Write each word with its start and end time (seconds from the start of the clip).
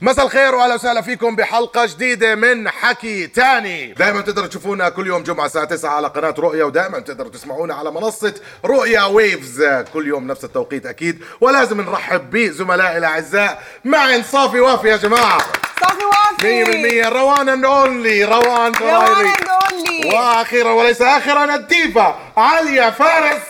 مساء 0.00 0.24
الخير 0.24 0.54
واهلا 0.54 0.74
وسهلا 0.74 1.00
فيكم 1.00 1.36
بحلقة 1.36 1.86
جديدة 1.86 2.34
من 2.34 2.68
حكي 2.68 3.26
تاني. 3.26 3.92
دائما 3.92 4.20
تقدروا 4.20 4.46
تشوفونا 4.46 4.88
كل 4.88 5.06
يوم 5.06 5.22
جمعة 5.22 5.46
الساعة 5.46 5.64
9 5.64 5.90
على 5.90 6.08
قناة 6.08 6.34
رؤيا 6.38 6.64
ودائما 6.64 6.98
تقدروا 6.98 7.30
تسمعونا 7.30 7.74
على 7.74 7.90
منصة 7.90 8.34
رؤيا 8.64 9.04
ويفز. 9.04 9.64
كل 9.92 10.06
يوم 10.08 10.26
نفس 10.26 10.44
التوقيت 10.44 10.86
أكيد. 10.86 11.24
ولازم 11.40 11.80
نرحب 11.80 12.30
بزملائي 12.30 12.98
الأعزاء. 12.98 13.62
معن 13.84 14.22
صافي 14.22 14.60
وافي 14.60 14.88
يا 14.88 14.96
جماعة. 14.96 15.38
صافي 15.80 16.04
وافي. 16.04 16.64
100% 17.04 17.08
one 17.08 17.17
and 17.17 17.27
only 17.27 17.39
روان 17.39 17.48
one 17.48 17.64
and 17.64 19.48
only 19.48 20.14
وأخيرا 20.14 20.70
وليس 20.70 21.02
آخرا 21.02 21.54
الديفا 21.54 22.18
عليا 22.36 22.90
فارس. 22.90 23.42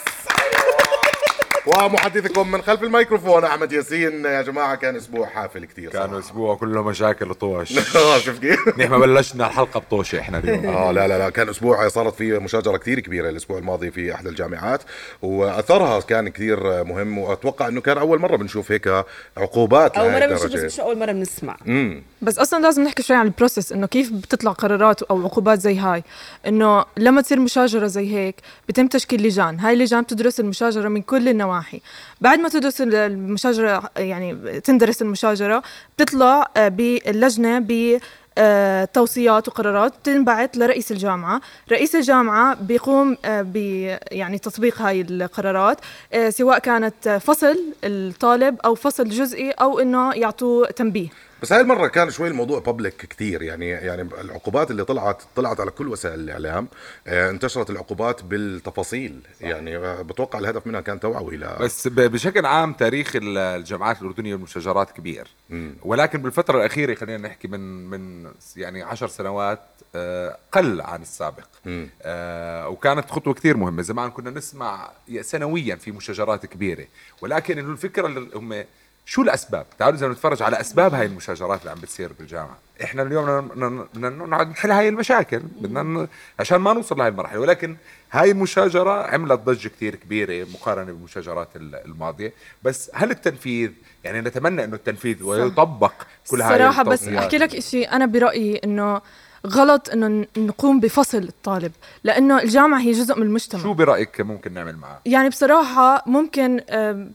ومحدثكم 1.67 2.51
من 2.51 2.63
خلف 2.63 2.83
الميكروفون 2.83 3.45
أحمد 3.45 3.73
ياسين. 3.73 4.25
يا 4.25 4.43
جماعة 4.43 4.75
كان 4.75 4.97
أسبوع 4.97 5.27
حافل 5.27 5.65
كثير 5.65 5.91
كان 5.91 6.15
أسبوع 6.15 6.55
كله 6.55 6.83
مشاكل 6.83 7.31
وطوش. 7.31 7.79
آه 7.97 8.19
شفت 8.19 8.41
كيف؟ 8.41 8.69
نحن 8.79 9.01
بلشنا 9.01 9.47
الحلقة 9.47 9.81
بطوشة 9.81 10.21
إحنا 10.21 10.39
اليوم. 10.39 10.67
آه 10.77 10.93
لا 10.93 11.09
لا 11.09 11.19
لا 11.19 11.31
كان 11.31 11.49
أسبوع 11.49 11.89
صارت 11.89 12.15
فيه 12.15 12.39
مشاجرة 12.39 12.77
كثير 12.77 13.01
كبيرة 13.01 13.29
الأسبوع 13.29 13.59
الماضي 13.59 13.91
في 13.91 14.15
احدى 14.15 14.29
الجامعات 14.29 14.83
وأثرها 15.23 16.01
كان 16.01 16.29
كثير 16.29 16.85
مهم 16.85 17.19
وأتوقع 17.19 17.69
إنه 17.69 17.81
كان 17.81 17.99
أول 17.99 18.19
مرة 18.19 18.37
بنشوف 18.37 18.73
هيك 18.73 19.05
عقوبات 19.37 19.97
أول 19.97 20.13
مرة 20.13 20.27
بنشوف. 20.27 20.47
بس 20.47 20.65
مش 20.65 20.81
أول 20.81 20.99
مرة 20.99 21.13
بنسمع. 21.13 21.57
بس 22.23 22.39
أصلا 22.39 22.63
لازم 22.63 22.83
نحكي 22.83 23.03
شوي 23.03 23.17
عن 23.17 23.27
البروسيس 23.27 23.73
إنه 23.73 23.87
كيف 23.87 24.13
بتطلع 24.13 24.53
قرارات 24.53 25.03
أو 25.03 25.25
عقوبات 25.25 25.61
زي 25.61 25.79
هاي؟ 25.79 26.05
إنه 26.47 26.85
لما 26.97 27.21
تصير 27.23 27.41
مشاجرة 27.41 27.87
زي 27.87 28.15
هيك 28.17 28.37
بتم 28.69 28.87
تشكيل 28.87 29.23
لجان. 29.27 29.61
هاي 29.61 29.75
اللجان 29.75 30.03
بتدرس 30.03 30.41
المشاجرة 30.41 30.89
من 30.89 31.03
كل 31.03 31.29
النواحي. 31.29 31.54
بعد 32.21 32.39
ما 32.39 32.49
تدرس 32.49 32.81
المشاجرة 32.81 33.91
يعني 33.97 34.61
تندرس 34.61 35.03
المشاجرة 35.03 35.63
بتطلع 35.97 36.51
آه، 36.57 36.69
باللجنه 36.69 37.59
ب 37.59 37.99
آه، 38.39 38.85
توصيات 38.85 39.49
وقرارات 39.49 39.93
بتنبعث 39.99 40.51
لرئيس 40.57 40.93
الجامعة. 40.93 41.41
رئيس 41.73 41.95
الجامعة 41.95 42.55
بيقوم 42.55 43.17
آه، 43.25 43.43
ب 43.43 43.57
يعني 44.13 44.39
تطبيق 44.39 44.83
هاي 44.83 45.01
القرارات 45.01 45.79
سواء 46.29 46.59
كانت 46.59 47.09
فصل 47.09 47.59
الطالب 47.85 48.57
أو 48.65 48.75
فصل 48.75 49.09
جزئي 49.09 49.51
أو 49.51 49.79
إنه 49.79 50.13
يعطوه 50.15 50.67
تنبيه. 50.67 51.09
بس 51.45 51.53
هاي 51.53 51.61
المرة 51.61 51.87
كان 51.89 52.11
شوي 52.11 52.29
الموضوع 52.29 52.59
بابليك 52.61 52.97
كثير 52.97 53.43
يعني 53.43 53.69
يعني 53.69 54.03
العقوبات 54.03 54.71
اللي 54.71 54.85
طلعت 54.85 55.23
طلعت 55.37 55.61
على 55.61 55.71
كل 55.71 55.89
وسائل 55.89 56.21
الإعلام 56.21 56.69
آه 57.07 57.31
انتشرت 57.31 57.71
العقوبات 57.71 58.23
بالتفاصيل. 58.23 59.21
يعني 59.41 59.77
آه، 59.77 60.03
بتوقع 60.03 60.39
الهدف 60.39 60.67
منها 60.67 60.81
كان 60.81 61.01
توعوي 61.01 61.37
ل 61.37 61.57
بس 61.61 61.89
بشكل 61.89 62.47
عام 62.47 62.73
تاريخ 62.73 63.17
ال- 63.17 63.39
الجامعات 63.39 64.03
الأردنية 64.03 64.35
والمشاجرات 64.35 64.91
كبير. 64.91 65.29
ولكن 65.83 66.23
بالفترة 66.23 66.59
الأخيرة 66.59 66.95
خلينا 66.95 67.29
نحكي 67.29 67.49
من 67.49 67.91
من 67.91 68.31
يعني 68.57 68.83
عشر 68.83 69.09
سنوات 69.09 69.61
آه، 69.95 70.39
قل 70.53 70.81
عن 70.81 71.03
السابق. 71.03 71.45
آه، 72.03 72.69
وكانت 72.69 73.11
خطوة 73.11 73.35
كثير 73.35 73.57
مهمة. 73.57 73.83
زمان 73.83 74.11
كنا 74.11 74.31
نسمع 74.31 74.91
سنويا 75.21 75.77
في 75.77 75.93
مشاجرات 75.93 76.47
كبيرة. 76.47 76.85
ولكن 77.23 77.59
الفكرة 77.59 78.07
اللي 78.07 78.29
هم 78.35 78.65
شو 79.07 79.23
الأسباب؟ 79.23 79.67
تعالوا 79.79 79.99
إذا 79.99 80.09
نتفرج 80.09 80.43
على 80.43 80.61
أسباب 80.61 80.95
هاي 80.95 81.07
المشاجرات 81.07 81.61
اللي 81.61 81.71
عم 81.71 81.79
بتصير 81.81 82.13
بالجامعة، 82.19 82.59
إحنا 82.85 83.03
اليوم 83.03 83.49
بدنا- 83.49 84.11
نقعد 84.11 84.49
نحل 84.51 84.71
هاي 84.71 84.89
المشاكل، 84.89 85.39
بدنا 85.39 85.83
ن- 85.83 86.09
عشان 86.41 86.57
ما 86.59 86.73
نوصل 86.73 86.99
لهي 86.99 87.09
المرحلة، 87.09 87.41
ولكن 87.41 87.77
هاي 88.13 88.31
المشاجره 88.31 89.03
عملت 89.07 89.41
ضجة 89.41 89.69
كثير 89.69 89.95
كبيرة 89.95 90.47
مقارنة 90.55 90.85
بالمشاجرات 90.93 91.49
ال- 91.57 91.75
الماضية، 91.75 92.33
بس 92.63 92.91
هل 92.95 93.11
التنفيذ 93.11 93.71
يعني 94.05 94.21
نتمنى 94.21 94.65
إنه 94.65 94.75
التنفيذ 94.77 95.23
ويطبق 95.23 95.93
كل 96.31 96.43
هاي 96.43 96.59
صراحة 96.59 96.83
بس. 96.83 97.09
أحكي 97.09 97.39
لك 97.39 97.55
إشي. 97.55 97.83
أنا 97.85 98.07
برأيي 98.07 98.61
إنه 98.65 99.01
غلط 99.47 99.91
إنه 99.91 100.09
ن- 100.09 100.27
نقوم 100.37 100.81
بفصل 100.81 101.19
الطالب 101.19 101.73
لأنه 102.05 102.43
الجامعة 102.43 102.81
هي 102.81 102.93
جزء 102.93 103.17
من 103.17 103.23
المجتمع 103.23 103.63
شو 103.63 103.73
برأيك 103.73 104.21
ممكن 104.21 104.53
نعمل 104.55 104.77
معه؟ 104.77 105.01
يعني 105.07 105.29
بصراحة 105.29 106.03
ممكن 106.07 106.61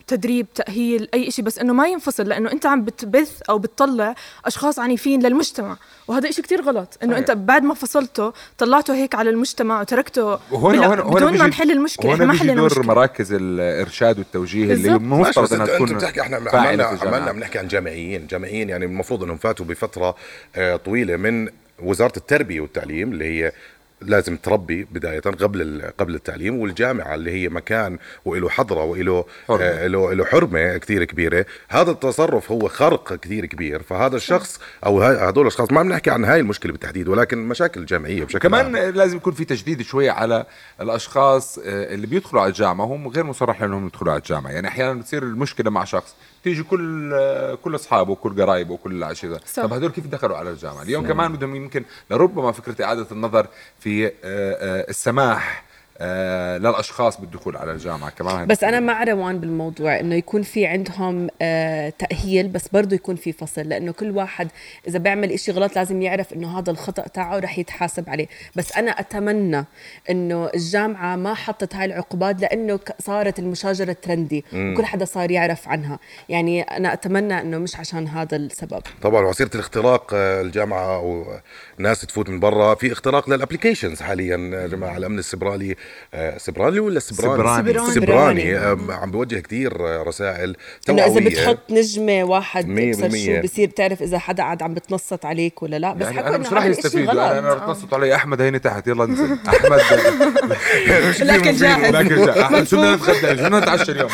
تدريب 0.06 0.46
تأهيل 0.54 1.08
أي 1.14 1.28
إشي 1.28 1.42
بس 1.42 1.58
إنه 1.58 1.72
ما 1.72 1.88
ينفصل 1.88 2.28
لأنه 2.28 2.52
أنت 2.52 2.66
عم 2.66 2.84
بتبث 2.84 3.42
أو 3.50 3.58
بتطلع 3.58 4.14
أشخاص 4.44 4.78
عنيفين 4.78 5.22
للمجتمع 5.22 5.76
وهذا 6.08 6.28
إشي 6.28 6.42
كتير 6.42 6.62
غلط 6.62 6.98
إنه 7.02 7.12
صحيح. 7.12 7.18
أنت 7.18 7.30
بعد 7.30 7.62
ما 7.62 7.74
فصلته 7.74 8.32
طلعته 8.58 8.94
هيك 8.94 9.14
على 9.14 9.30
المجتمع 9.30 9.80
وتركته 9.80 10.24
وهون 10.24 10.76
بلا- 10.76 10.86
هون 10.86 10.98
هون 11.00 11.14
بدون 11.14 11.38
ما 11.38 11.46
نحل 11.46 11.70
المشكلة 11.70 12.12
إحنا 12.12 12.24
هون 12.24 12.32
ما 12.32 12.38
حلينا 12.38 12.54
دور 12.68 12.86
مراكز 12.86 13.32
الإرشاد 13.32 14.18
والتوجيه 14.18 14.62
اللي. 14.62 14.74
ماشي 14.76 14.94
المفترض 14.94 15.44
بس 15.44 15.52
إنها 15.52 15.64
انت, 15.64 15.74
تكون 15.74 15.88
انت 15.88 15.96
بتحكي 15.98 16.20
إحنا 16.20 16.36
عملنا. 16.36 16.84
عملنا 16.84 17.32
بنحكي 17.32 17.58
عن 17.58 17.68
جامعيين 17.68 18.26
جامعيين 18.26 18.68
يعني 18.68 18.84
المفروض 18.84 19.22
إنهم 19.22 19.36
فاتوا 19.36 19.66
بفترة 19.66 20.14
آه، 20.56 20.76
طويلة 20.76 21.16
من 21.16 21.48
وزارة 21.82 22.12
التربية 22.16 22.60
والتعليم 22.60 23.12
اللي 23.12 23.24
هي 23.24 23.52
لازم 24.02 24.36
تربي 24.36 24.84
بداية 24.92 25.20
قبل 25.20 25.82
قبل 25.98 26.14
التعليم 26.14 26.58
والجامعة 26.60 27.14
اللي 27.14 27.30
هي 27.30 27.48
مكان 27.48 27.98
وله 28.24 28.48
حضرة 28.48 28.84
وله 28.84 29.24
حرمة. 29.48 29.64
آه 29.64 29.86
له 29.86 30.12
له 30.14 30.24
حرمة 30.24 30.76
كثير 30.78 31.04
كبيرة 31.04 31.46
هذا 31.68 31.90
التصرف 31.90 32.52
هو 32.52 32.68
خرق 32.68 33.14
كثير 33.16 33.46
كبير 33.46 33.82
فهذا 33.82 34.16
الشخص 34.16 34.60
أو 34.86 35.02
هاي- 35.02 35.28
هدول 35.28 35.42
الأشخاص 35.42 35.72
ما 35.72 35.82
بنحكي 35.82 36.10
عن 36.10 36.24
هاي 36.24 36.40
المشكلة 36.40 36.72
بالتحديد 36.72 37.08
ولكن 37.08 37.38
مشاكل 37.38 37.86
جامعية 37.86 38.24
بشكل 38.24 38.38
كمان 38.38 38.76
عام. 38.76 38.94
لازم 38.94 39.16
يكون 39.16 39.32
في 39.32 39.44
تجديد 39.44 39.82
شوية 39.82 40.10
على 40.10 40.44
الأشخاص 40.80 41.58
آه، 41.58 41.94
اللي 41.94 42.06
بيدخلوا 42.06 42.42
على 42.42 42.48
الجامعة 42.50 42.84
وهم 42.86 43.08
غير 43.08 43.24
مصرح 43.24 43.62
لهم 43.62 43.86
يدخلوا 43.86 44.12
على 44.12 44.18
الجامعة 44.20 44.50
يعني 44.50 44.68
أحيانا 44.68 44.92
بتصير 45.00 45.22
المشكلة 45.22 45.70
مع 45.70 45.84
شخص 45.84 46.14
تيجي 46.44 46.62
كل 46.62 47.10
كل 47.62 47.74
أصحابه 47.74 48.12
وكل 48.12 48.42
قرايبه 48.42 48.74
وكل 48.74 48.92
العشيرة. 48.92 49.40
صح. 49.46 49.62
طب 49.62 49.72
هدول 49.72 49.90
كيف 49.90 50.06
دخلوا 50.06 50.36
على 50.36 50.50
الجامعة؟ 50.50 50.82
اليوم 50.82 51.06
كمان 51.06 51.32
بدهم 51.32 51.56
يمكن 51.56 51.84
لربما 52.10 52.52
فكرة 52.52 52.84
إعادة 52.84 53.06
النظر 53.12 53.46
في 53.80 54.06
آه، 54.06 54.10
آه، 54.24 54.86
السماح 54.88 55.64
آه، 56.02 56.58
للأشخاص 56.58 57.20
بالدخول 57.20 57.56
على 57.56 57.72
الجامعة 57.72 58.10
كمان. 58.10 58.46
بس 58.46 58.64
أنا 58.64 58.80
مع 58.80 59.04
روان 59.04 59.40
بالموضوع 59.40 60.00
إنه 60.00 60.14
يكون 60.14 60.42
في 60.42 60.66
عندهم 60.66 61.28
آه 61.42 61.92
تأهيل 61.98 62.48
بس 62.48 62.68
برضه 62.68 62.94
يكون 62.96 63.16
في 63.16 63.32
فصل 63.32 63.62
لأنه 63.62 63.92
كل 63.92 64.10
واحد 64.10 64.48
إذا 64.88 64.98
بيعمل 64.98 65.32
إشي 65.32 65.52
غلط 65.52 65.76
لازم 65.76 66.02
يعرف 66.02 66.32
إنه 66.32 66.58
هذا 66.58 66.70
الخطأ 66.70 67.02
تاعه 67.02 67.38
رح 67.38 67.58
يتحاسب 67.58 68.10
عليه. 68.10 68.26
بس 68.56 68.72
أنا 68.76 68.90
أتمنى 68.90 69.64
إنه 70.10 70.50
الجامعة 70.54 71.16
ما 71.16 71.34
حطت 71.34 71.74
هاي 71.74 71.84
العقوبات 71.84 72.40
لأنه 72.40 72.80
صارت 72.98 73.38
المشاجرة 73.38 73.96
trendy 74.02 74.44
وكل 74.54 74.84
حدا 74.84 75.04
صار 75.04 75.30
يعرف 75.30 75.68
عنها. 75.68 75.98
يعني 76.28 76.62
أنا 76.62 76.92
أتمنى 76.92 77.40
إنه 77.40 77.58
مش 77.58 77.76
عشان 77.76 78.08
هذا 78.08 78.36
السبب. 78.36 78.82
طبعا 79.02 79.26
وسيله 79.26 79.50
الاختراق 79.54 80.10
آه، 80.14 80.40
الجامعة 80.40 80.96
أو 80.96 81.26
ناس 81.78 82.00
تفوت 82.00 82.28
من 82.28 82.40
برا. 82.40 82.74
في 82.74 82.92
اختراق 82.92 83.30
لل 83.30 83.40
applications 83.40 84.02
حاليا 84.02 84.36
يا 84.36 84.66
جماعة 84.66 84.96
الأمن 84.96 85.18
السبرالي 85.18 85.76
آه، 86.14 86.38
سبرالي 86.38 86.80
ولا 86.80 87.00
سبراني؟ 87.00 87.42
سبراني. 87.72 87.92
سبراني. 87.94 88.56
آه، 88.58 88.78
عم 88.90 89.10
بوجه 89.10 89.38
كثير 89.40 89.86
آه، 89.88 90.02
رسائل 90.02 90.56
إنه 90.88 91.04
إذا 91.06 91.20
بتحط 91.20 91.58
نجمة 91.70 92.24
واحد 92.24 92.66
بصير. 92.66 93.36
شو 93.42 93.42
بصير 93.48 93.68
تعرف 93.70 94.02
إذا 94.02 94.18
حدا 94.18 94.42
قاعد 94.42 94.62
عم 94.62 94.74
بتنصت 94.74 95.24
عليك 95.24 95.62
ولا 95.62 95.78
لا. 95.78 95.92
بس 95.92 96.06
يعني 96.06 96.26
أنا 96.28 96.38
مش 96.38 96.46
يستفيدوا 96.78 97.12
غلط. 97.12 97.20
أنا 97.20 97.54
بتنصت 97.54 97.94
علي 97.94 98.14
أحمد 98.14 98.40
هيني 98.40 98.58
تحت. 98.58 98.86
يلا 98.88 99.04
انزل 99.04 99.38
أحمد. 99.48 99.80
لكن 101.30 101.52
جاهز. 101.52 101.94
لكن 101.94 102.24
جا- 102.26 102.42
أحمد 102.42 102.66
شو 102.66 102.76
بدنا 102.76 102.96
نتغدى؟ 102.96 103.20
شو 103.20 103.44
بدنا 103.44 103.58
نتعشى 103.60 103.92
اليوم؟ 103.92 104.10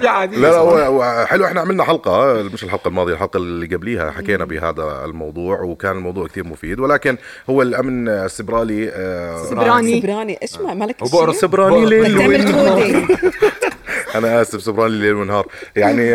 لا 0.00 0.28
لا 0.40 0.56
هو- 0.56 1.26
حلو 1.26 1.44
إحنا 1.46 1.60
عملنا 1.60 1.84
حلقة 1.84 2.42
مش 2.42 2.64
الحلقة 2.64 2.88
الماضية 2.88 3.12
الحلقة 3.14 3.36
اللي 3.36 3.76
قبليها 3.76 4.10
حكينا 4.10 4.44
بهذا 4.44 5.02
الموضوع 5.04 5.60
وكان 5.60 5.96
الموضوع 5.96 6.26
كثير 6.26 6.46
مفيد 6.46 6.80
ولكن 6.80 7.16
هو 7.50 7.62
الأمن 7.62 8.08
السبرالي 8.08 8.88
آه، 8.94 9.44
سبراني. 9.50 10.00
سبراني. 10.00 10.38
إيش 10.42 10.58
ما 10.58 10.74
مالك 11.00 11.02
وبقرص 11.02 11.32
شيء؟ 11.32 11.40
سبراني 11.40 11.86
ليل 11.86 12.18
ونهار. 12.18 13.06
أنا 14.14 14.42
آسف 14.42 14.62
سبراني 14.62 14.96
ليل 14.96 15.14
ونهار 15.14 15.46
يعني 15.76 16.14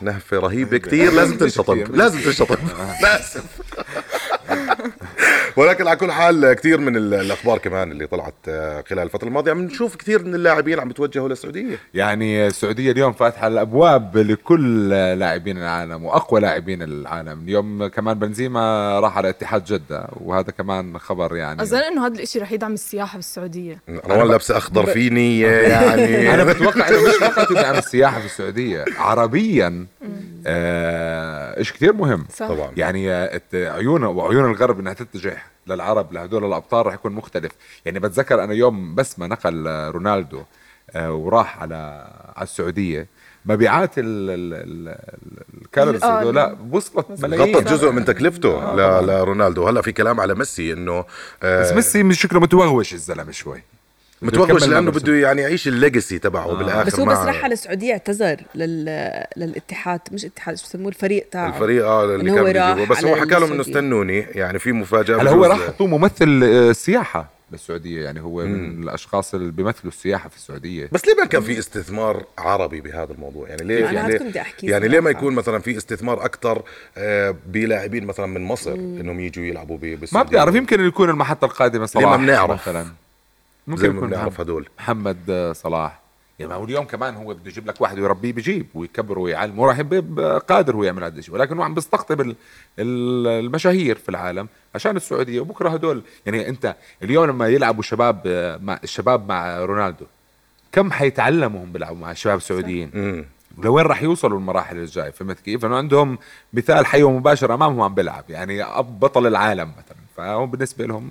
نهفة 0.00 0.38
رهيبة 0.38 0.78
كثير 0.78 1.12
لازم 1.12 1.38
تنشطب 1.38 1.96
لازم 1.96 2.20
تنشطب 2.20 2.58
لازم 3.02 3.40
ولكن 5.56 5.86
على 5.86 5.96
كل 5.96 6.12
حال 6.12 6.52
كثير 6.52 6.78
من 6.80 6.96
ال- 6.96 7.14
الأخبار 7.14 7.58
كمان 7.58 7.92
اللي 7.92 8.06
طلعت 8.06 8.34
آه، 8.48 8.84
خلال 8.90 9.02
الفترة 9.02 9.28
الماضية 9.28 9.50
عم 9.50 9.60
نشوف 9.62 9.96
كثير 9.96 10.24
من 10.24 10.34
اللاعبين 10.34 10.80
عم 10.80 10.88
بتوجهوا 10.88 11.28
للسعودية. 11.28 11.78
يعني 11.94 12.46
السعودية 12.46 12.92
اليوم 12.92 13.12
فاتحة 13.12 13.46
الأبواب 13.46 14.16
لكل 14.18 14.88
لاعبين 14.90 15.58
العالم 15.58 16.04
وأقوى 16.04 16.40
لاعبين 16.40 16.82
العالم. 16.82 17.40
اليوم 17.44 17.86
كمان 17.86 18.18
بنزيما 18.18 19.00
راح 19.00 19.16
على 19.18 19.28
اتحاد 19.28 19.64
جدة 19.64 20.08
وهذا 20.20 20.50
كمان 20.50 20.98
خبر 20.98 21.36
يعني. 21.36 21.62
أظن 21.62 21.78
إنه 21.78 22.06
هذا 22.06 22.14
الإشي 22.14 22.38
رح 22.38 22.52
يدعم 22.52 22.72
السياحة 22.72 23.16
بالسعودية 23.16 23.78
روان 24.06 24.28
لابسة 24.28 24.56
أخضر 24.56 24.86
في 24.86 25.10
نيه 25.10 25.46
يعني. 25.72 26.34
أنا 26.34 26.44
بتوقع 26.44 26.88
إنه 26.88 27.02
مش 27.08 27.14
فقط 27.14 27.50
يدعم 27.50 27.74
السياحة 27.74 28.20
في 28.20 28.26
السعودية 28.26 28.84
عربيا. 28.98 29.86
آه 30.46 31.58
إيش 31.58 31.72
كثير 31.72 31.92
مهم. 31.92 32.26
صح. 32.36 32.48
طبعا. 32.48 32.70
يعني 32.76 33.12
آه، 33.12 33.40
عيون 33.54 34.04
وعيون 34.04 34.50
الغرب 34.50 34.80
إنها 34.80 34.92
تتجه 34.92 35.36
للعرب 35.66 36.12
لهدول 36.12 36.44
الأبطال 36.44 36.86
رح 36.86 36.94
يكون 36.94 37.12
مختلف. 37.12 37.52
يعني 37.84 37.98
بتذكر 38.00 38.44
أنا 38.44 38.52
يوم 38.54 38.94
بس 38.94 39.18
ما 39.18 39.26
نقل 39.26 39.66
آه، 39.68 39.90
رونالدو 39.90 40.42
آه 40.90 41.12
وراح 41.12 41.62
على 41.62 41.74
على 42.36 42.44
السعودية 42.44 43.06
مبيعات 43.46 43.98
ال- 43.98 44.04
ال- 44.30 44.54
ال- 44.88 44.98
الكالوريز 45.62 46.04
آه، 46.04 46.20
هذول 46.20 46.34
لا 46.34 46.56
وصلت 46.70 47.06
ملايين. 47.24 47.56
غطت 47.56 47.68
جزء 47.72 47.90
من 47.90 48.04
تكلفته 48.04 48.74
ل- 48.74 49.06
لرونالدو. 49.06 49.68
هلا 49.68 49.82
في 49.82 49.92
كلام 49.92 50.20
على 50.20 50.34
ميسي 50.34 50.72
إنه 50.72 51.04
آه، 51.42 51.60
بس 51.60 51.72
ميسي 51.72 52.02
مش 52.02 52.20
شكله 52.20 52.40
متوغوش 52.40 52.92
الزلمة 52.94 53.30
شوي. 53.32 53.62
يكمل 54.22 54.70
لأنه 54.70 54.90
بده 54.90 55.14
يعني 55.14 55.42
يعيش 55.42 55.68
الليجسي 55.68 56.18
تبعه 56.18 56.54
بالآخر 56.54 56.84
بس 56.84 57.00
هو 57.00 57.04
بس 57.06 57.18
راح 57.18 57.44
على 57.44 57.52
السعودية 57.52 57.92
اعتذر 57.92 58.36
لل... 58.54 58.84
للاتحاد 59.36 60.00
مش 60.12 60.24
اتحاد 60.24 60.56
شو 60.56 60.64
بسموه 60.64 60.88
الفريق 60.88 61.26
تاعه. 61.30 61.48
الفريق 61.48 61.86
آه 61.86 62.04
اللي 62.14 62.30
كان 62.34 62.44
بيجيبه. 62.44 62.86
بس 62.86 63.04
هو 63.04 63.16
حكى 63.16 63.34
لهم 63.34 63.52
إنه. 63.52 63.60
استنوني 63.60 64.18
يعني 64.18 64.58
في 64.58 64.72
مفاجأة 64.72 65.22
هلا 65.22 65.30
هو 65.30 65.44
راح 65.44 65.66
حطوه 65.66 65.86
ممثل 65.86 66.40
آه، 66.44 66.72
سياحة 66.72 67.30
بالسعودية 67.50 68.04
يعني 68.04 68.20
هو 68.20 68.44
من 68.44 68.82
الأشخاص 68.82 69.34
اللي 69.34 69.52
بيمثلوا 69.52 69.92
السياحة 69.92 70.28
في 70.28 70.36
السعودية. 70.36 70.88
بس 70.92 71.06
ليه 71.06 71.14
ما 71.14 71.24
كان 71.24 71.42
في 71.42 71.58
استثمار 71.58 72.24
عربي 72.38 72.80
بهذا 72.80 73.12
الموضوع؟ 73.12 73.48
يعني 73.48 73.64
ليه 73.64 73.78
أنا 73.88 73.92
يعني 73.92 74.12
هاد 74.12 74.18
كنت 74.18 74.28
بدي 74.28 74.40
أحكي 74.40 74.66
يعني 74.66 74.88
ليه 74.88 75.00
ما. 75.00 75.10
يكون 75.10 75.34
مثلا 75.34 75.58
في 75.58 75.76
استثمار 75.76 76.24
أكثر 76.24 76.62
بلاعبين 77.46 78.04
مثلا 78.06 78.26
من 78.26 78.40
مصر 78.40 78.72
إنهم 78.74 79.20
يجوا 79.20 79.44
يلعبوا 79.44 79.78
ب- 79.82 79.98
ما 80.12 80.22
بتعرف 80.22 80.54
يمكن 80.54 80.86
يكون 80.86 81.10
المحطة 81.10 81.44
القادمة 81.44 81.86
صلاح 81.86 82.04
ليه 82.04 82.10
ما 82.10 82.16
بنعرف؟ 82.16 82.50
مثلا. 82.68 82.86
زي 83.68 83.88
ما 83.88 83.96
يكون 83.96 84.08
بنعرف 84.08 84.32
محمد- 84.32 84.40
هدول. 84.40 84.68
محمد 84.78 85.52
صلاح. 85.56 86.02
يعني 86.38 86.52
ما 86.52 86.58
هو 86.58 86.64
اليوم 86.64 86.84
كمان 86.84 87.14
هو 87.14 87.34
بده 87.34 87.50
يجيب 87.50 87.66
لك 87.66 87.80
واحد 87.80 87.98
ويربيه 87.98 88.32
بجيب 88.32 88.66
ويكبره 88.74 89.20
ويعلمه 89.20 89.66
راح 89.66 89.78
يبقى 89.78 90.38
قادر 90.48 90.76
هو 90.76 90.84
يعمل 90.84 91.04
هذا 91.04 91.18
الشيء. 91.18 91.34
ولكن 91.34 91.56
هو 91.56 91.62
عم 91.62 91.74
بيستقطب 91.74 92.20
ال- 92.20 92.36
ال- 92.78 93.26
المشاهير 93.44 93.96
في 93.96 94.08
العالم 94.08 94.48
عشان 94.74 94.96
السعودية 94.96 95.40
وبكرة 95.40 95.68
هدول. 95.68 96.02
يعني 96.26 96.48
أنت 96.48 96.76
اليوم 97.02 97.24
لما 97.24 97.48
يلعبوا 97.48 97.82
شباب 97.82 98.20
مع 98.62 98.78
الشباب 98.84 99.28
مع 99.28 99.58
رونالدو 99.64 100.04
كم 100.72 100.90
حيتعلموا 100.92 101.64
هم 101.64 101.72
بيلعبوا 101.72 101.98
مع 101.98 102.10
الشباب 102.10 102.36
السعوديين؟ 102.36 103.24
لوين 103.58 103.86
راح 103.86 104.02
يوصلوا 104.02 104.38
المراحل 104.38 104.78
الجاية؟ 104.78 105.10
فهمت 105.10 105.40
كيف؟ 105.40 105.64
إنه 105.64 105.76
عندهم 105.76 106.18
مثال 106.52 106.86
حي 106.86 107.02
ومباشر 107.02 107.54
أمامهم 107.54 107.80
عم 107.80 107.94
بيلعب. 107.94 108.24
يعني 108.28 108.62
اب 108.62 109.00
بطل 109.00 109.26
العالم 109.26 109.68
مثلا. 109.78 109.91
فهو 110.16 110.46
بالنسبة 110.46 110.86
لهم 110.86 111.10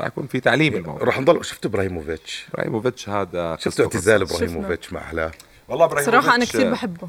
راح 0.00 0.06
يكون 0.06 0.26
في 0.26 0.40
تعليم 0.40 0.74
الموضوع. 0.74 1.08
رح 1.08 1.20
نضل 1.20 1.44
شفت 1.44 1.66
إبراهيموفيتش؟ 1.66 2.46
إبراهيموفيتش 2.54 3.08
هذا 3.08 3.56
شفت 3.60 3.80
اعتزال. 3.80 4.22
إبراهيموفيتش 4.22 4.92
مع 4.92 5.00
احلاه 5.00 5.32
والله 5.68 5.84
ابراهيموفيتش 5.84 6.22
صراحة 6.24 6.36
أنا 6.36 6.44
كثير 6.44 6.70
بحبه. 6.70 7.08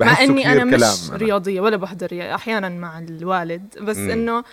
مع 0.00 0.14
كثير 0.14 0.28
أنا 0.52 0.64
مش 0.64 0.82
أنا. 1.10 1.16
رياضية 1.16 1.60
ولا 1.60 1.76
بحضر 1.76 2.06
رياضة 2.06 2.34
أحيانا 2.34 2.68
مع 2.68 2.98
الوالد 2.98 3.78
بس 3.78 3.96
إنه 3.96 4.44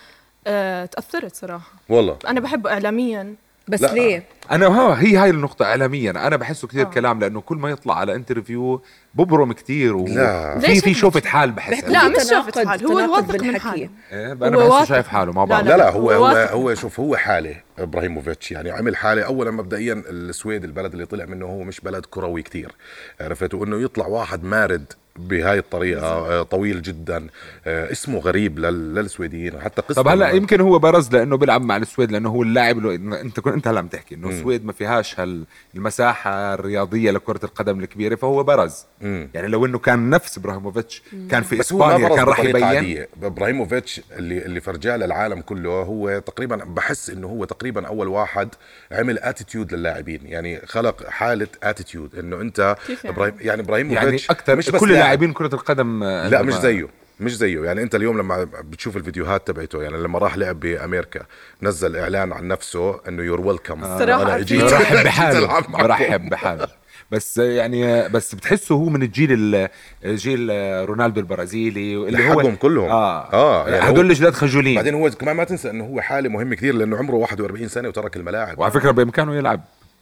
آه 0.46 0.84
تأثرت 0.86 1.34
صراحة. 1.34 1.72
والله. 1.88 2.18
أنا 2.26 2.40
بحبه 2.40 2.70
إعلاميا. 2.72 3.34
بس 3.68 3.82
لا. 3.82 3.92
ليه؟ 3.94 4.22
أنا 4.50 4.66
ها 4.66 5.02
هي 5.02 5.16
هاي 5.16 5.30
النقطة 5.30 5.64
اعلاميا 5.64 6.10
أنا 6.10 6.36
بحسه 6.36 6.68
كثير 6.68 6.84
كلام 6.84 7.20
لأنه 7.20 7.40
كل 7.40 7.56
ما 7.56 7.70
يطلع 7.70 7.98
على 7.98 8.14
interview 8.14 8.82
ببرم 9.14 9.52
كثير 9.52 9.96
لا. 10.06 10.54
وفي 10.56 10.66
ليش 10.66 10.78
في 10.80 10.88
هيك؟ 10.90 10.96
شوفة 10.96 11.22
حال 11.28 11.52
بحس 11.52 11.84
لا، 11.84 12.00
في 12.00 12.08
مش 12.08 12.16
تناقض- 12.24 12.66
حال، 12.68 12.86
هو 12.86 13.12
واثق 13.14 13.30
من 13.32 13.38
بالحكي. 13.38 13.58
حاله. 13.68 13.88
إيه، 14.12 14.32
أنا 14.32 14.56
بحسه. 14.68 14.84
شايف 14.84 15.08
حاله 15.08 15.32
ما 15.32 15.40
لا، 15.40 15.44
بعرف 15.46 15.66
لا 15.66 15.76
لا 15.76 15.90
هو 15.90 16.10
هو 16.10 16.26
هو. 16.26 16.48
هو 16.50 16.74
شوف 16.74 17.00
هو 17.00 17.16
حالة 17.16 17.54
إبراهيموفيتش. 17.82 18.52
يعني 18.52 18.70
عمل 18.70 18.96
حالة 18.96 19.22
اولا 19.22 19.50
مبدئيا 19.50 20.02
السويد 20.08 20.64
البلد 20.64 20.92
اللي 20.92 21.06
طلع 21.06 21.24
منه 21.24 21.46
هو 21.46 21.62
مش 21.62 21.80
بلد 21.80 22.06
كروي 22.10 22.42
كتير. 22.42 22.72
عرفت؟ 23.20 23.54
وإنه 23.54 23.82
يطلع 23.82 24.06
واحد 24.06 24.44
مارد 24.44 24.92
بهاي 25.16 25.58
الطريقة 25.58 26.02
آه، 26.06 26.42
طويل 26.42 26.82
جدا 26.82 27.26
آه، 27.66 27.92
اسمه 27.92 28.18
غريب 28.18 28.58
لل- 28.58 28.94
للسويديين. 28.94 29.60
حتى 29.60 29.82
قصة 29.82 30.02
طب 30.02 30.08
هلأ 30.08 30.30
يمكن 30.30 30.60
هو 30.60 30.78
برز 30.78 31.12
لأنه 31.12 31.36
بيلعب 31.36 31.62
مع 31.62 31.76
السويد 31.76 32.12
لأنه 32.12 32.28
هو 32.28 32.42
اللاعب 32.42 32.78
اللي 32.78 33.20
إنت 33.20 33.40
كنت 33.40 33.54
إنت 33.54 33.68
هلأ 33.68 33.78
عم 33.78 33.86
تحكي 33.88 34.14
إنه 34.14 34.28
السويد 34.28 34.64
ما 34.64 34.72
فيهاش 34.72 35.20
هال 35.20 35.44
المساحة 35.74 36.54
الرياضية 36.54 37.10
لكرة 37.10 37.40
القدم 37.44 37.80
الكبيرة 37.80 38.14
فهو 38.14 38.42
برز. 38.42 38.84
مم. 39.00 39.28
يعني 39.34 39.46
لو 39.48 39.66
إنه 39.66 39.78
كان 39.78 40.10
نفس 40.10 40.38
إبراهيموفيتش 40.38 41.02
كان 41.30 41.42
في 41.42 41.60
إسبانيا 41.60 42.08
كان 42.08 42.24
راح 42.24 42.40
يبين. 42.40 42.64
عادية. 42.64 43.08
إبراهيموفيتش 43.22 44.00
اللي 44.18 44.38
اللي 44.46 44.60
فرجاه 44.60 44.96
للعالم 44.96 45.40
كله 45.40 45.70
هو 45.70 46.18
تقريبا 46.18 46.56
بحس 46.56 47.10
إنه 47.10 47.26
هو 47.26 47.44
تقريبا 47.44 47.69
أول 47.78 48.08
واحد 48.08 48.48
عمل 48.92 49.18
attitude 49.18 49.74
للاعبين 49.74 50.20
يعني 50.24 50.60
خلق 50.66 51.08
حالة 51.08 51.46
attitude 51.62 52.18
إنه 52.18 52.40
أنت 52.40 52.76
كيف 52.86 53.04
يعني؟ 53.04 53.60
إبراهيم 53.62 53.90
يعني 53.90 54.06
يعني 54.06 54.20
أكثر 54.30 54.56
مش 54.56 54.70
بس 54.70 54.80
كل 54.80 54.88
لاعب. 54.88 55.04
لاعبين 55.04 55.32
كرة 55.32 55.54
القدم 55.54 56.02
آه، 56.02 56.28
لا 56.28 56.42
مش 56.42 56.54
زيه 56.54 56.88
مش 57.20 57.36
زيه 57.36 57.64
يعني 57.64 57.82
أنت 57.82 57.94
اليوم 57.94 58.18
لما 58.18 58.44
بتشوف 58.44 58.96
الفيديوهات 58.96 59.46
تبعته 59.46 59.82
يعني 59.82 59.96
لما 59.96 60.18
راح 60.18 60.36
لعب 60.36 60.60
بأمريكا 60.60 61.20
نزل 61.62 61.96
إعلان 61.96 62.32
عن 62.32 62.48
نفسه 62.48 63.00
إنه 63.08 63.22
يور 63.22 63.40
ويلكم 63.40 63.98
صراحة 63.98 64.36
إجيت 64.38 64.62
برحب 64.64 64.96
بحاله. 65.06 65.60
برحب 65.60 66.28
بحاله 66.28 66.79
بس 67.10 67.38
يعني 67.38 68.08
بس 68.08 68.34
بتحسه 68.34 68.74
هو 68.74 68.84
من 68.88 69.02
الجيل 69.02 69.28
ال- 69.32 69.68
جيل 70.16 70.48
رونالدو 70.88 71.20
البرازيلي 71.20 71.94
اللي 71.94 72.28
هو 72.28 72.56
كلهم. 72.56 72.90
آه, 72.90 73.20
آه، 73.32 73.64
آه 73.66 73.68
يعني 73.68 73.90
هدول 73.90 74.10
الجداد 74.10 74.32
خجولين. 74.34 74.74
بعدين 74.76 74.94
هو 74.94 75.10
كمان 75.10 75.36
ما 75.36 75.44
تنسى 75.44 75.70
إنه 75.70 75.84
هو 75.84 76.00
حالة 76.00 76.28
مهم 76.28 76.54
كثير 76.54 76.74
لأنه 76.74 76.96
عمره 76.96 77.14
41 77.14 77.68
سنة 77.68 77.88
وترك 77.88 78.16
الملاعب. 78.16 78.58
وعلى 78.58 78.72
فكرة 78.72 78.90
بامكانه 78.90 79.36
يلعب. 79.36 79.60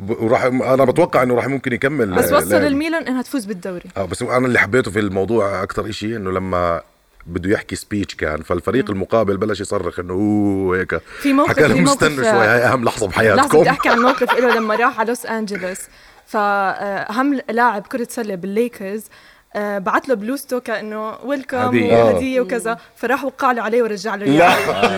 وراح 0.09 0.43
أنا 0.45 0.85
بتوقع 0.85 1.23
إنه 1.23 1.35
راح 1.35 1.47
ممكن 1.49 1.73
يكمل 1.73 2.15
بس 2.15 2.33
وصل 2.33 2.51
لعب. 2.53 2.63
الميلان 2.63 3.07
إنها 3.07 3.23
تفوز 3.23 3.45
بالدوري. 3.45 3.85
آه 3.97 4.05
بس 4.05 4.23
أنا 4.23 4.47
اللي 4.47 4.59
حبيته 4.59 4.91
في 4.91 4.99
الموضوع 4.99 5.63
أكثر 5.63 5.89
إشي 5.89 6.17
إنه 6.17 6.31
لما 6.31 6.81
بده 7.27 7.51
يحكي 7.51 7.77
speech 7.77 8.15
كان 8.15 8.43
فالفريق 8.43 8.91
المقابل 8.91 9.37
بلش 9.37 9.61
يصرخ 9.61 9.99
إنه 9.99 10.13
أوه 10.15 10.79
هيك. 10.79 10.99
في 11.21 11.33
موقف- 11.33 11.51
حكى 11.51 11.69
لهم 11.69 11.85
استنوا 11.89 12.17
شوي 12.17 12.27
هاي 12.47 12.65
أهم 12.65 12.85
لحظة 12.85 13.09
بحياتكم. 13.09 13.61
بدي 13.61 13.71
أحكي 13.71 13.89
عن 13.89 13.99
موقف 13.99 14.35
له 14.39 14.55
لما 14.57 14.75
راح 14.75 15.01
على 15.01 15.09
لوس 15.09 15.27
أنجلوس. 15.27 15.79
فأهم 16.29 17.41
لاعب 17.51 17.87
كرة 17.87 18.07
سلة 18.11 18.35
بالليكرز 18.35 19.05
آه، 19.57 19.79
بعت 19.79 20.09
له 20.09 20.15
بلوزته 20.15 20.61
كأنه 20.61 21.15
welcome 21.25 21.57
هدية. 21.57 22.05
وهدية 22.05 22.41
وكذا 22.41 22.79
فراح 22.97 23.25
وقع 23.25 23.53
له 23.53 23.63
عليه 23.63 23.83
ورجع 23.83 24.15
له 24.15 24.27
لا. 24.27 24.51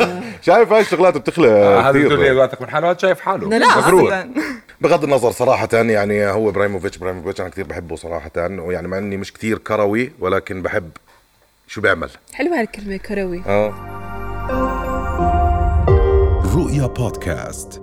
شايف 0.47 0.73
هاي 0.73 0.81
الشغلات 0.81 1.17
بتخلق 1.17 1.49
آه 1.49 1.81
هذا 1.81 1.99
كثير. 1.99 2.13
الدنيا 2.13 2.33
واثق 2.33 2.63
من 2.63 2.69
حاله 2.71 2.97
شايف 2.97 3.21
حاله. 3.21 3.49
لا، 3.49 3.67
مغرور. 3.77 4.03
أبداً. 4.19 4.35
بغض 4.81 5.05
النظر 5.05 5.31
صراحة 5.31 5.69
يعني 5.73 6.27
هو 6.27 6.49
إبراهيموفيتش 6.49 6.97
إبراهيموفيتش 6.97 7.41
أنا 7.41 7.49
كثير 7.49 7.65
بحبه 7.65 7.97
صراحة. 7.97 8.31
ويعني 8.37 8.89
مع 8.89 8.99
إني 8.99 9.17
مش 9.17 9.33
كثير 9.33 9.59
كروي 9.59 10.13
ولكن 10.21 10.63
بحب 10.63 10.91
شو 11.67 11.81
بيعمل. 11.81 12.11
حلوة 12.35 12.61
هالكلمة 12.61 12.97
كروي. 12.97 13.43
آه. 13.47 13.75
رؤيا 16.57 16.87
بودكاست. 16.87 17.83